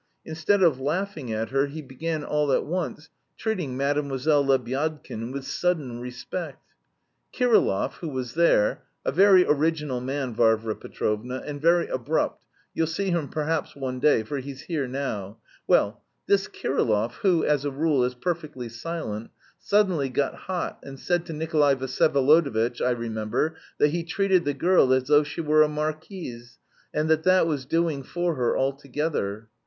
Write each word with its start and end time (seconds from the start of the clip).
Instead 0.25 0.63
of 0.63 0.79
laughing 0.79 1.31
at 1.31 1.49
her 1.51 1.67
he 1.67 1.79
began 1.79 2.23
all 2.23 2.51
at 2.51 2.65
once 2.65 3.07
treating 3.37 3.77
Mlle. 3.77 4.01
Lebyadkin 4.09 5.31
with 5.31 5.45
sudden 5.45 5.99
respect. 5.99 6.73
Kirillov, 7.31 7.93
who 7.99 8.09
was 8.09 8.33
there 8.33 8.81
(a 9.05 9.11
very 9.11 9.45
original 9.45 10.01
man, 10.01 10.33
Varvara 10.33 10.75
Petrovna, 10.75 11.43
and 11.45 11.61
very 11.61 11.87
abrupt, 11.87 12.43
you'll 12.73 12.87
see 12.87 13.11
him 13.11 13.27
perhaps 13.29 13.75
one 13.75 13.99
day, 13.99 14.23
for 14.23 14.37
he's 14.37 14.61
here 14.61 14.87
now), 14.87 15.37
well, 15.67 16.01
this 16.25 16.47
Kirillov 16.47 17.11
who, 17.21 17.45
as 17.45 17.63
a 17.63 17.69
rule, 17.69 18.03
is 18.03 18.15
perfectly 18.15 18.69
silent, 18.69 19.29
suddenly 19.59 20.09
got 20.09 20.33
hot, 20.33 20.79
and 20.81 20.99
said 20.99 21.27
to 21.27 21.33
Nikolay 21.33 21.75
Vsyevolodovitch, 21.75 22.81
I 22.83 22.89
remember, 22.89 23.53
that 23.77 23.89
he 23.91 24.03
treated 24.03 24.45
the 24.45 24.55
girl 24.55 24.93
as 24.93 25.03
though 25.09 25.21
she 25.21 25.41
were 25.41 25.61
a 25.61 25.67
marquise, 25.69 26.57
and 26.91 27.07
that 27.07 27.21
that 27.25 27.45
was 27.45 27.65
doing 27.65 28.01
for 28.01 28.33
her 28.33 28.57
altogether. 28.57 29.47